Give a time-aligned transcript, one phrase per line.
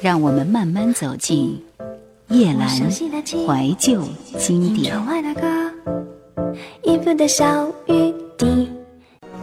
[0.00, 1.60] 让我们慢慢走进
[2.28, 4.06] 叶阑怀旧
[4.38, 4.94] 经典。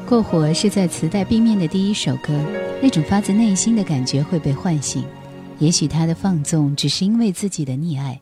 [0.07, 2.33] 过火是在磁带 B 面的第一首歌，
[2.81, 5.03] 那种发自内心的感觉会被唤醒。
[5.59, 8.21] 也许他的放纵只是因为自己的溺爱。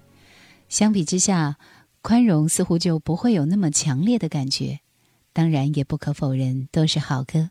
[0.70, 1.58] 相比之下，
[2.02, 4.80] 宽容似乎就不会有那么强烈的感觉。
[5.34, 7.50] 当然，也不可否认都是好歌。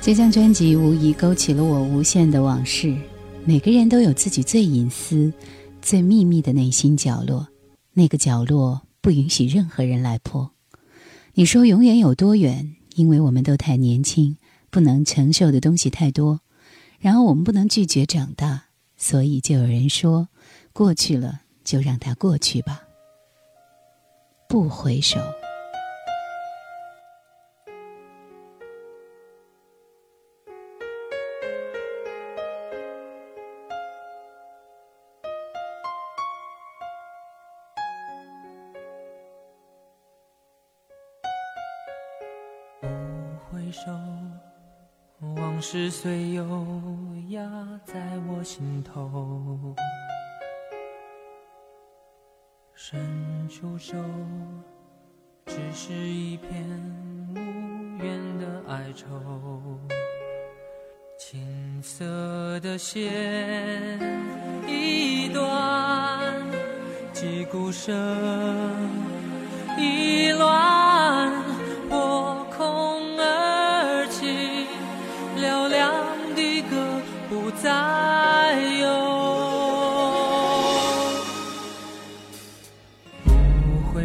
[0.00, 2.94] 这张专辑无疑勾起了我无限的往事。
[3.46, 5.30] 每个人都有自己最隐私、
[5.82, 7.46] 最秘密的内心角落，
[7.92, 10.50] 那个角落不允许任何人来破。
[11.34, 12.74] 你说永远有多远？
[12.94, 14.38] 因为我们都太年轻，
[14.70, 16.40] 不能承受的东西太多，
[16.98, 18.64] 然后我们不能拒绝长大，
[18.96, 20.28] 所以就有人说：
[20.72, 22.80] 过去了就让它过去吧，
[24.48, 25.20] 不回首。
[43.74, 43.90] 手
[45.36, 46.44] 往事虽有
[47.30, 47.40] 压
[47.84, 49.74] 在我心头，
[52.72, 53.96] 伸出手，
[55.46, 56.50] 只是一片
[57.34, 59.08] 无缘的哀愁。
[61.18, 63.02] 青涩的线
[64.68, 66.32] 一断，
[67.12, 67.92] 几鼓声
[69.76, 70.83] 一乱。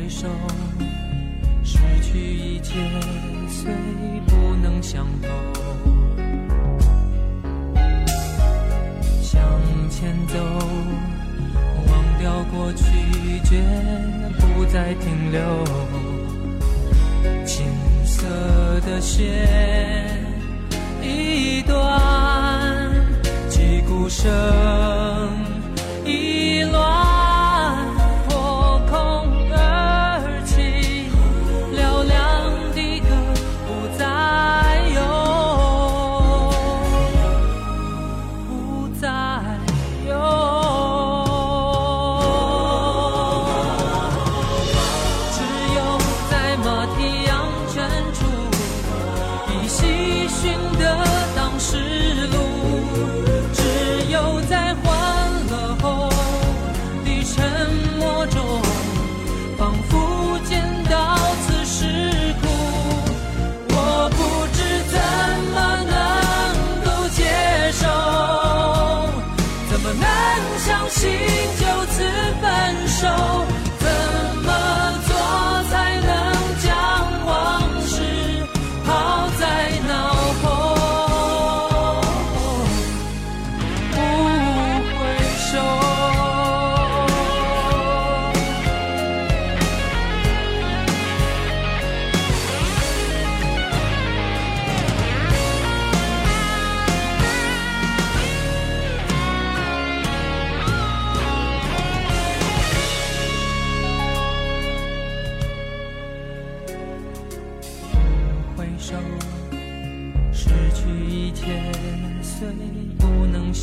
[0.10, 0.28] 手，
[1.64, 2.74] 失去一切
[3.48, 3.72] 虽
[4.28, 5.30] 不能相投。
[9.22, 9.40] 向
[9.90, 10.38] 前走，
[11.88, 12.84] 忘掉过去，
[13.44, 13.62] 绝
[14.40, 15.40] 不再停留。
[17.46, 17.68] 青
[18.04, 18.26] 涩
[18.82, 20.26] 的线
[21.02, 22.00] 一断。
[24.10, 24.28] 声
[26.04, 27.09] 一乱。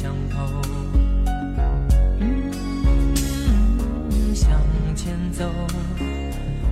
[0.07, 0.63] 向头
[4.33, 4.49] 向
[4.95, 5.45] 前走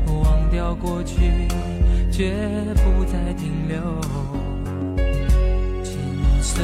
[0.06, 1.49] 忘掉过去
[2.12, 2.33] 绝
[2.77, 3.77] 不再停留。
[5.83, 5.97] 金
[6.41, 6.62] 色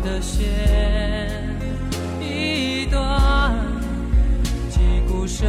[0.00, 1.56] 的线
[2.20, 3.54] 一段
[4.68, 5.46] 几鼓声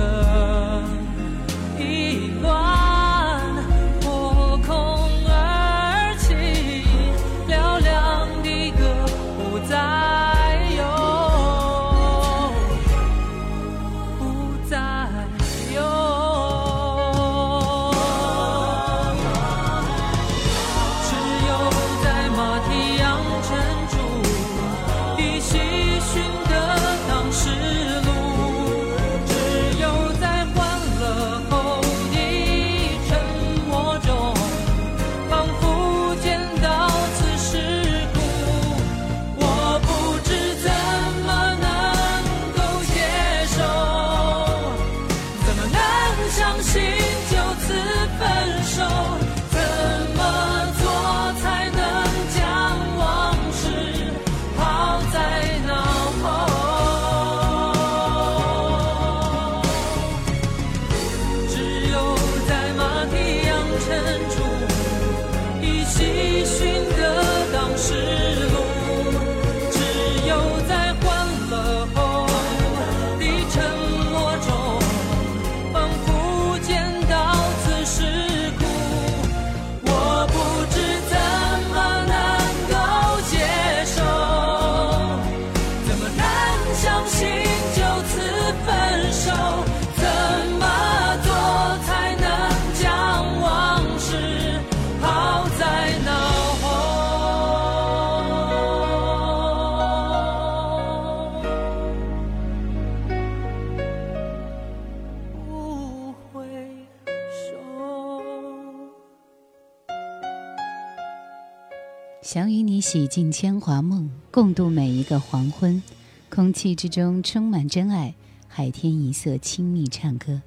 [112.80, 115.82] 洗尽铅华梦，共度每一个黄昏。
[116.30, 118.16] 空气之中充满真爱，
[118.48, 120.42] 海天一色亲密唱歌。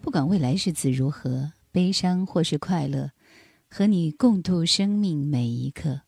[0.00, 3.12] 不管未来日子如何，悲伤或是快乐，
[3.68, 6.02] 和你共度生命每一刻，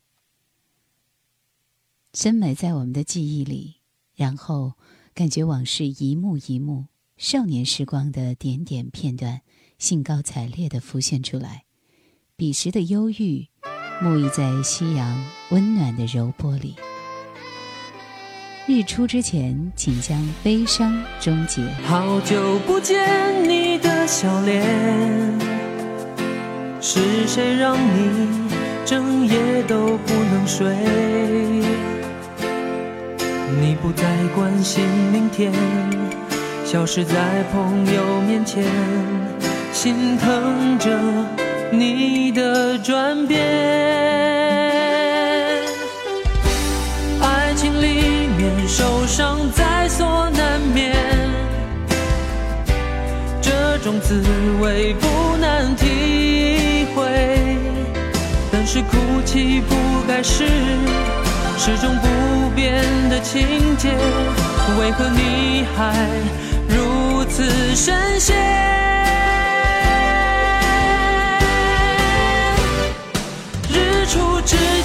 [2.13, 3.75] 深埋在我们的记忆里。
[4.15, 4.73] 然后
[5.13, 6.85] 感觉往事一幕一幕，
[7.17, 9.41] 少年时光的点点片段，
[9.77, 11.65] 兴高采烈地浮现出来。
[12.35, 13.47] 彼时的忧郁，
[14.01, 16.75] 沐浴在夕阳温暖的柔波里。
[18.67, 21.63] 日出之前，请将悲伤终结。
[21.85, 22.99] 好久不见
[23.47, 24.61] 你的笑脸，
[26.79, 28.49] 是谁让你
[28.85, 30.75] 整夜都不能睡？
[33.59, 34.03] 你不再
[34.35, 35.51] 关心明天，
[36.63, 38.63] 消失在朋友面前，
[39.73, 40.91] 心疼着
[41.71, 43.41] 你的转变。
[47.21, 50.95] 爱情里面受伤在所难免，
[53.41, 54.23] 这种滋
[54.61, 57.57] 味不难体会。
[58.51, 59.75] 但是哭泣不
[60.07, 60.45] 该是
[61.57, 63.89] 始终不变的情节，
[64.79, 65.93] 为何你还
[66.69, 67.43] 如此
[67.75, 68.86] 深陷？
[74.55, 74.76] 日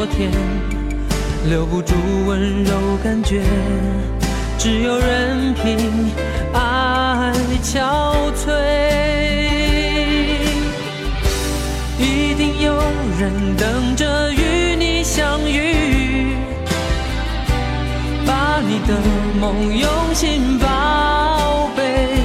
[0.00, 0.30] 昨天，
[1.50, 1.92] 留不住
[2.26, 2.72] 温柔
[3.04, 3.42] 感觉，
[4.56, 6.10] 只有任凭
[6.54, 8.48] 爱憔悴。
[11.98, 12.82] 一定有
[13.18, 16.32] 人等着与你相遇。
[18.26, 18.98] 把你的
[19.38, 22.16] 梦用心宝贝，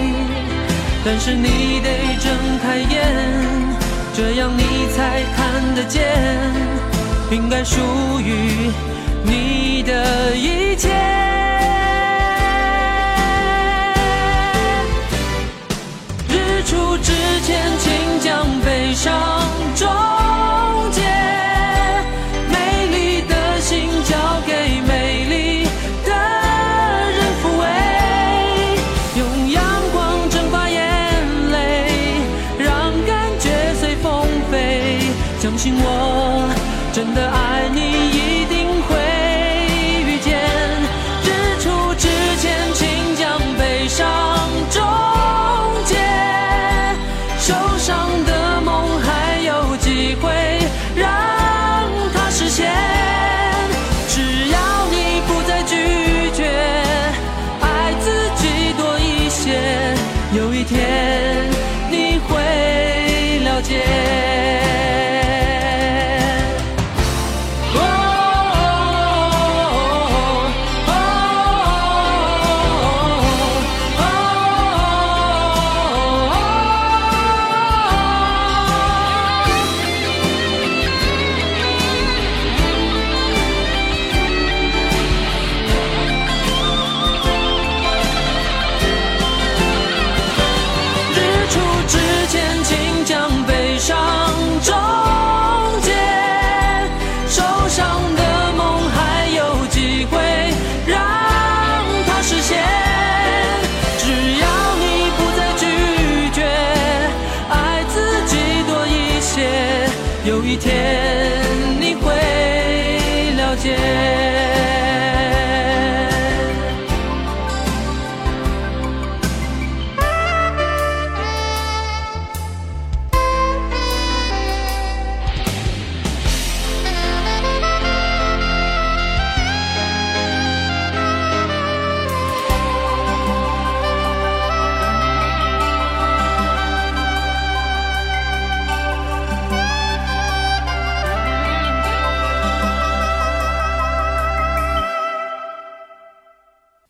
[1.03, 1.89] 但是你得
[2.21, 2.31] 睁
[2.63, 3.13] 开眼，
[4.13, 6.01] 这样你才看得见，
[7.31, 7.79] 应该属
[8.21, 8.69] 于
[9.23, 10.89] 你的一切，
[16.29, 17.11] 日出之
[17.45, 19.11] 前，请将悲伤
[19.75, 19.87] 终
[20.91, 21.01] 结。
[22.47, 24.15] 美丽的心交
[24.45, 25.67] 给美丽
[26.05, 26.11] 的
[27.11, 27.65] 人抚慰，
[29.17, 30.79] 用阳光蒸发眼
[31.51, 31.89] 泪，
[32.59, 34.99] 让感觉随风飞，
[35.39, 36.34] 相信我。
[36.95, 37.54] 真的爱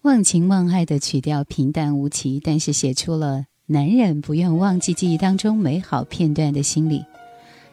[0.06, 7.04] 忘情忘爱的曲调平淡无奇，但是写出了男人不愿忘记记忆当中美好片段的心理。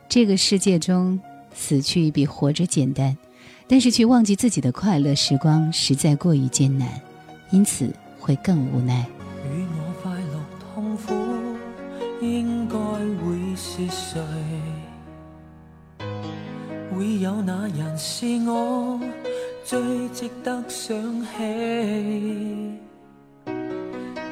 [0.09, 1.21] 这个世界中，
[1.53, 3.15] 死去比活着简单，
[3.69, 6.89] 但是去忘记自己的快乐时光实在过于艰难，
[7.51, 9.07] 因此会更无奈。
[9.55, 11.13] 与我快乐痛苦，
[12.25, 14.23] 应该会是谁？
[16.97, 18.99] 会有那人是我？
[19.73, 22.79] 最值得想起，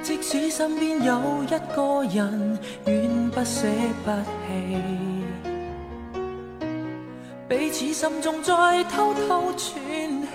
[0.03, 3.67] 即使身边有一个人，愿不舍
[4.05, 4.77] 不弃，
[7.49, 10.29] 彼此心中再偷偷喘气。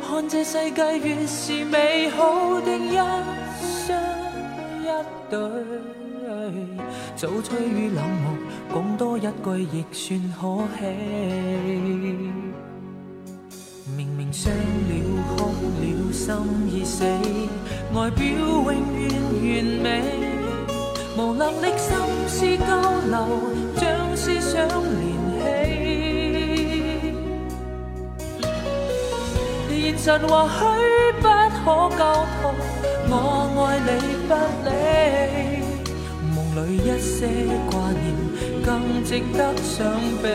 [0.00, 4.00] 看这世界越是美好的一双
[4.80, 4.86] 一
[5.28, 5.38] 对。
[7.14, 8.32] 早吹雨冷漠，
[8.72, 9.26] 讲多一句
[9.72, 10.40] 亦算可
[10.78, 10.80] 喜。
[13.96, 14.90] 明明伤了
[15.36, 15.38] 哭
[15.80, 16.26] 了，心
[16.70, 17.04] 已死，
[17.94, 19.08] 外表永远
[19.40, 19.42] 完
[19.82, 19.86] 美，
[21.16, 21.88] 无能力心
[22.28, 22.68] 思交
[23.08, 23.16] 流，
[23.76, 25.42] 将思想连起。
[29.70, 30.58] 现实或许
[31.20, 31.64] 不可
[31.96, 32.00] 交
[32.40, 32.54] 托，
[33.08, 33.12] 我
[33.64, 33.88] 爱你
[34.28, 34.30] 不
[34.64, 34.68] 理。
[36.34, 37.16] 梦里一些
[37.70, 38.04] 挂念，
[38.64, 39.86] 更值得想
[40.22, 40.28] 比。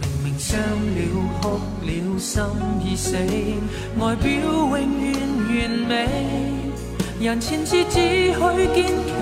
[0.00, 0.98] 明明伤了
[1.40, 2.42] 哭了，心
[2.84, 3.16] 已死，
[3.98, 4.78] 外表永远
[5.48, 5.54] 完
[5.88, 5.92] 美，
[7.20, 8.34] 人前事只许
[8.74, 9.12] 坚强，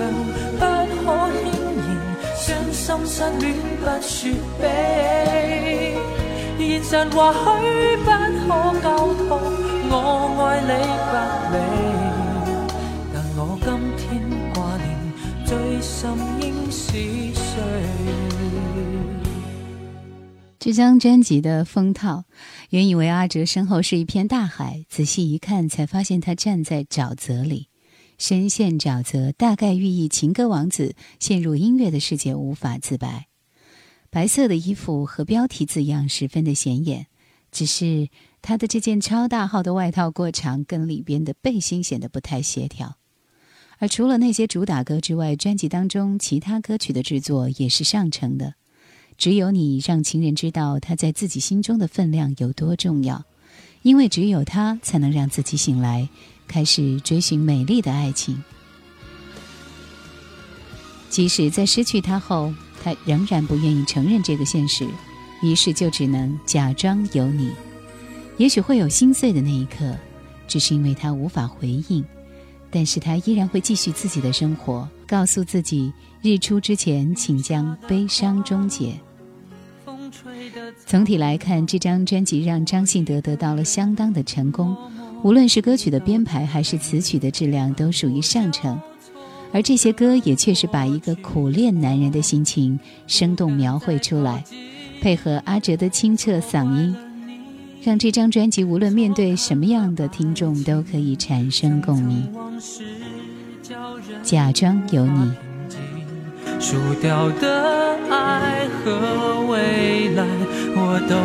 [0.59, 0.61] 不
[0.95, 1.03] 可
[1.41, 1.43] 轻
[1.85, 1.87] 言，
[2.35, 3.43] 伤心失恋
[3.79, 4.13] 不说
[4.61, 4.63] 悲。
[6.57, 7.35] 现实或许
[7.97, 8.49] 不可
[8.81, 9.29] 交托，
[9.89, 9.93] 我
[10.41, 10.71] 爱你
[11.11, 11.13] 不
[11.53, 11.55] 理。
[20.65, 22.23] 这张专辑的封套，
[22.71, 27.69] 原以为阿哲身后是一片大海，仔细一看，才发现他站在沼泽里，
[28.17, 33.25] 深陷沼泽，大概寓意情歌王子陷入音乐的世界无法自拔。
[34.09, 37.05] 白色的衣服和标题字样十分的显眼，
[37.51, 38.09] 只是
[38.41, 42.97] 他的这件超大号的外套过长，跟里边的背心显得不太协调。
[43.77, 48.55] 而除了那些主打歌之外，专辑当中其他歌曲的制作也是上乘的。
[49.17, 53.23] 只有你让情人知道他在自己心中的分量有多重要，
[53.81, 56.07] 因为只有他才能让自己醒来，
[56.47, 58.43] 开始追寻美丽的爱情。
[61.09, 62.53] 即使在失去他后，
[62.83, 64.85] 他仍然不愿意承认这个现实，
[65.41, 67.51] 于是就只能假装有你。
[68.37, 69.95] 也许会有心碎的那一刻，
[70.45, 72.03] 只是因为他无法回应。
[72.69, 78.99] 但是他依然会继续自己的生活，告诉自己日出之前，请将悲伤终结。
[80.85, 84.75] 总体来看，这张专辑让张信德得到了相当的成功，
[85.23, 88.79] 无论是歌曲的编排还是词曲的质量，都属于上乘。
[89.51, 94.43] 而这些歌也确实把一个苦恋男人的心情生动描绘出来，
[95.01, 96.95] 配合阿哲的清澈嗓音。
[97.83, 102.27] 让这张专辑无论面对什么样的听众都可以产生共鸣。
[104.23, 105.31] 假装有你，
[106.59, 110.25] 输掉的爱和未来，
[110.75, 111.15] 我都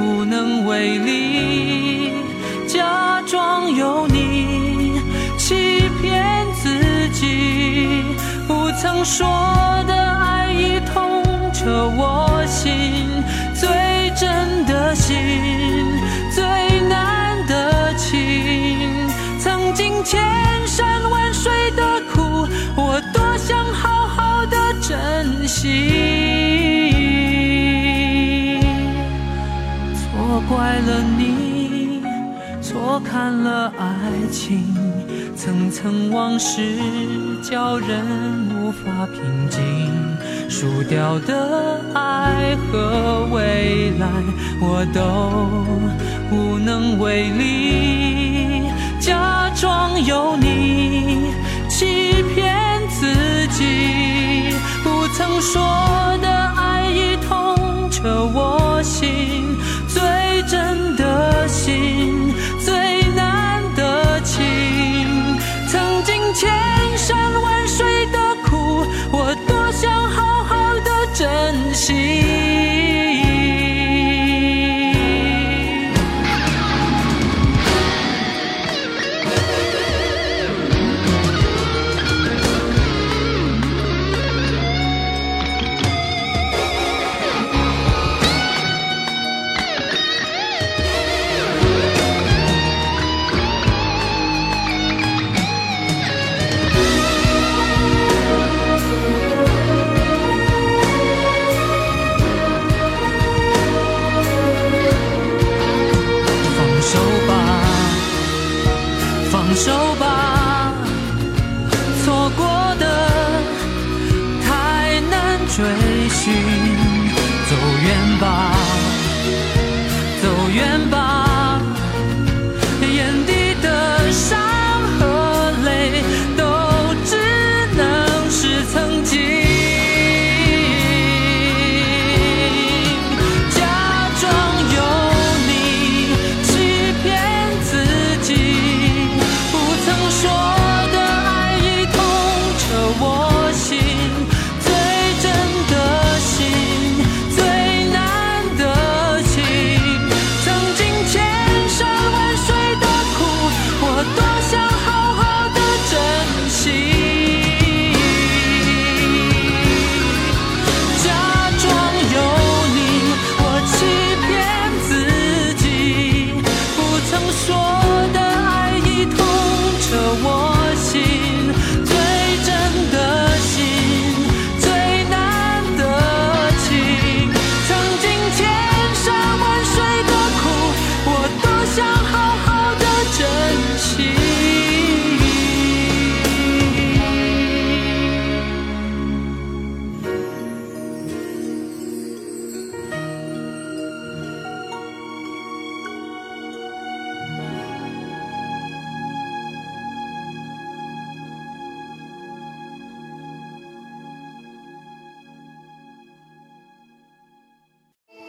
[0.00, 2.12] 无能为力。
[2.66, 5.00] 假装有你，
[5.38, 8.02] 欺骗自己，
[8.46, 9.26] 不曾说
[9.86, 10.07] 的
[33.18, 34.62] 看了爱情，
[35.34, 36.62] 层层往事
[37.42, 38.06] 叫人
[38.54, 39.20] 无法平
[39.50, 39.60] 静。
[40.48, 44.06] 输掉的爱和未来，
[44.60, 45.66] 我都
[46.30, 48.70] 无能为力。
[49.00, 51.32] 假装有你，
[51.68, 53.04] 欺骗自
[53.48, 55.60] 己，不曾说
[56.22, 59.56] 的爱已痛彻我心，
[59.88, 60.00] 最
[60.46, 62.27] 真的心，
[66.34, 66.48] 千
[66.98, 67.87] 山万水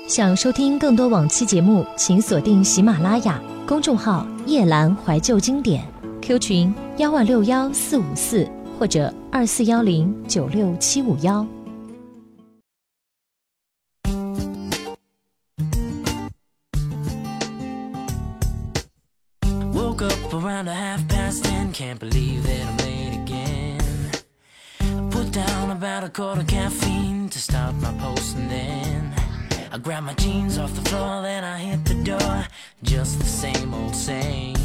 [0.10, 5.86] 想收听更多往期节目，请锁定喜马拉雅公众号“夜阑怀旧经典
[6.19, 11.45] ”，Q 群幺万六幺四五四或者二四幺零九六七五幺。
[25.80, 27.39] About a quarter caffeine to
[27.80, 29.09] my posting then.
[29.71, 32.45] I grab my jeans off the floor, then I hit the door.
[32.82, 34.55] Just the same old same.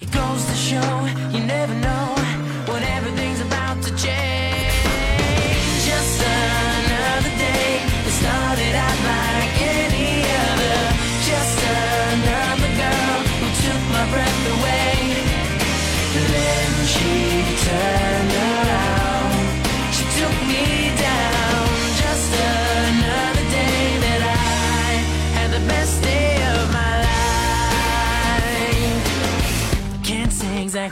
[0.00, 2.47] It goes to show you never know.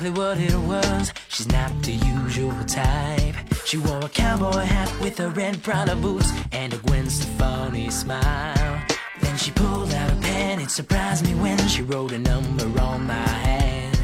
[0.06, 1.12] exactly what it was.
[1.28, 3.34] She's not the usual type.
[3.64, 8.80] She wore a cowboy hat with her red Prada boots and a Gwen Stefani smile.
[9.20, 10.60] Then she pulled out a pen.
[10.60, 13.96] It surprised me when she wrote a number on my hand.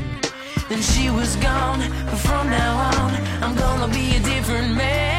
[0.69, 5.12] Then she was gone, but from now on, I'm gonna be a different man.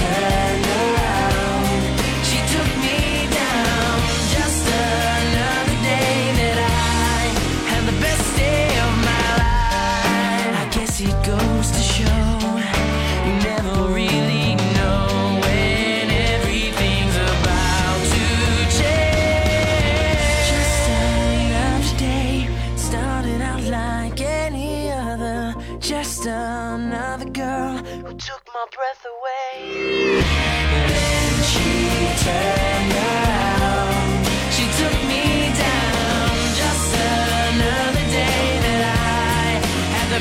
[0.00, 0.99] eternal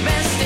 [0.05, 0.38] best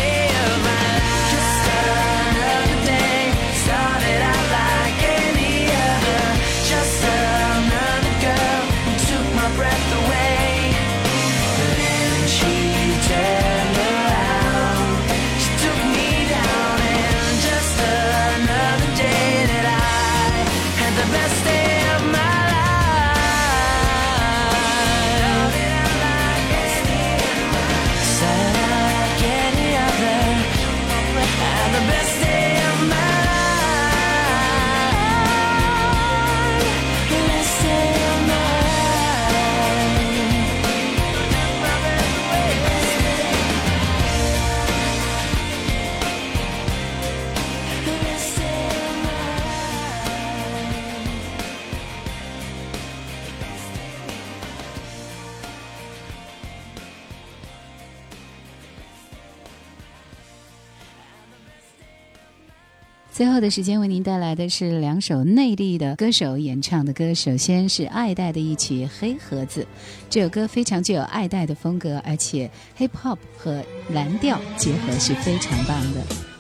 [63.14, 69.68] 最后的时间为您带来的是两首内地的歌手演唱的歌首先是爱戴的一曲黑盒子
[70.10, 76.33] 这首歌非常具有爱戴的风格而且 hip hop 和蓝调结合是非常棒的。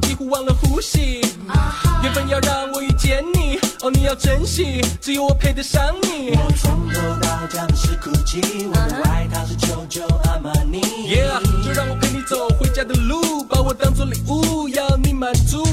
[0.00, 1.20] 几乎忘了呼吸。
[2.02, 6.32] 缘分要让我遇见你，哦，你要珍惜，只有我配得上你。
[6.36, 10.82] 我从头到脚都是哭泣，我的外套是九九阿玛尼。
[11.08, 15.64] Yeah，就让我陪你走回家的路，把我当做礼物，要你满足。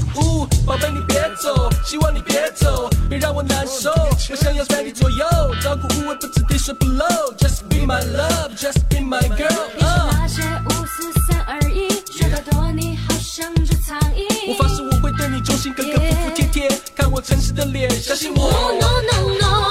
[0.65, 3.91] 宝贝你别走，希望你别走，别让我难受。
[4.29, 5.25] 我想要在你左右，
[5.61, 7.05] 照顾无微不至，滴水不漏。
[7.37, 9.67] Just be my love，just be my girl。
[9.75, 12.97] 你是那些五四三二一，说的多你。
[13.33, 14.27] 像只苍蝇。
[14.49, 18.51] 我发誓我会对你忠心耿耿服服帖帖看我诚实的脸相信我。
[18.51, 19.70] Nonono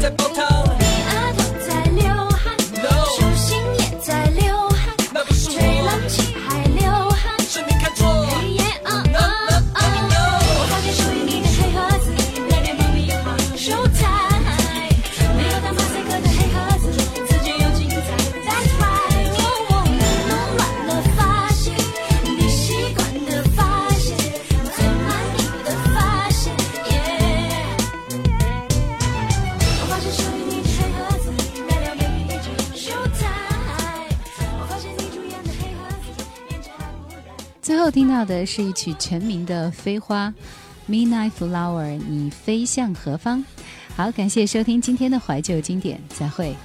[0.00, 0.29] step up.
[38.24, 40.32] 的是一曲全民的飞花。
[40.88, 43.44] Midnight flower 你飞向何方？
[43.96, 46.56] 好感谢收听今天的怀旧经典再会。